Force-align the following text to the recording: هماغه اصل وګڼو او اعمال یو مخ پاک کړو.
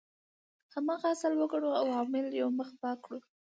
هماغه 0.73 1.05
اصل 1.13 1.33
وګڼو 1.37 1.69
او 1.79 1.85
اعمال 1.99 2.25
یو 2.41 2.49
مخ 2.57 2.69
پاک 2.81 2.97
کړو. 3.05 3.19